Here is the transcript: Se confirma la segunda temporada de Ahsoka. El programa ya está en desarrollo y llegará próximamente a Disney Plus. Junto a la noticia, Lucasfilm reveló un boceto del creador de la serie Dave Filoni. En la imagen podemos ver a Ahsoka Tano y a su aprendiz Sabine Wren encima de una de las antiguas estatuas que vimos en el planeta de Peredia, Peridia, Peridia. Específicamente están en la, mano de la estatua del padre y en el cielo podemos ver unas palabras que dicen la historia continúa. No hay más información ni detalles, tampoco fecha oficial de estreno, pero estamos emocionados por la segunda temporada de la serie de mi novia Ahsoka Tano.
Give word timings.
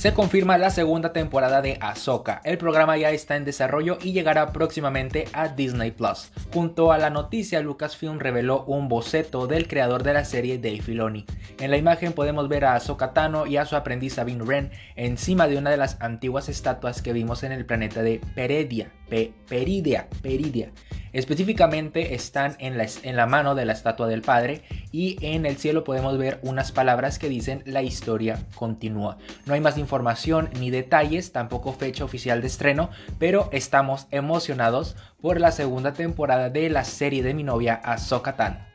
Se 0.00 0.14
confirma 0.14 0.56
la 0.56 0.70
segunda 0.70 1.12
temporada 1.12 1.60
de 1.60 1.76
Ahsoka. 1.82 2.40
El 2.44 2.56
programa 2.56 2.96
ya 2.96 3.10
está 3.10 3.36
en 3.36 3.44
desarrollo 3.44 3.98
y 4.00 4.12
llegará 4.12 4.50
próximamente 4.50 5.26
a 5.34 5.48
Disney 5.48 5.90
Plus. 5.90 6.32
Junto 6.54 6.90
a 6.90 6.96
la 6.96 7.10
noticia, 7.10 7.60
Lucasfilm 7.60 8.18
reveló 8.18 8.64
un 8.64 8.88
boceto 8.88 9.46
del 9.46 9.68
creador 9.68 10.02
de 10.02 10.14
la 10.14 10.24
serie 10.24 10.56
Dave 10.56 10.80
Filoni. 10.80 11.26
En 11.58 11.70
la 11.70 11.76
imagen 11.76 12.14
podemos 12.14 12.48
ver 12.48 12.64
a 12.64 12.76
Ahsoka 12.76 13.12
Tano 13.12 13.46
y 13.46 13.58
a 13.58 13.66
su 13.66 13.76
aprendiz 13.76 14.14
Sabine 14.14 14.42
Wren 14.42 14.70
encima 14.96 15.46
de 15.48 15.58
una 15.58 15.68
de 15.68 15.76
las 15.76 16.00
antiguas 16.00 16.48
estatuas 16.48 17.02
que 17.02 17.12
vimos 17.12 17.42
en 17.42 17.52
el 17.52 17.66
planeta 17.66 18.02
de 18.02 18.22
Peredia, 18.34 18.90
Peridia, 19.50 20.08
Peridia. 20.22 20.72
Específicamente 21.12 22.14
están 22.14 22.56
en 22.58 22.76
la, 23.16 23.26
mano 23.26 23.54
de 23.54 23.64
la 23.64 23.72
estatua 23.72 24.06
del 24.06 24.22
padre 24.22 24.62
y 24.92 25.18
en 25.22 25.46
el 25.46 25.56
cielo 25.56 25.84
podemos 25.84 26.16
ver 26.18 26.38
unas 26.42 26.72
palabras 26.72 27.18
que 27.18 27.28
dicen 27.28 27.62
la 27.66 27.82
historia 27.82 28.38
continúa. 28.54 29.18
No 29.46 29.54
hay 29.54 29.60
más 29.60 29.78
información 29.78 30.50
ni 30.58 30.70
detalles, 30.70 31.32
tampoco 31.32 31.72
fecha 31.72 32.04
oficial 32.04 32.40
de 32.40 32.46
estreno, 32.46 32.90
pero 33.18 33.48
estamos 33.52 34.06
emocionados 34.10 34.96
por 35.20 35.40
la 35.40 35.52
segunda 35.52 35.92
temporada 35.92 36.50
de 36.50 36.70
la 36.70 36.84
serie 36.84 37.22
de 37.22 37.34
mi 37.34 37.42
novia 37.42 37.74
Ahsoka 37.74 38.36
Tano. 38.36 38.69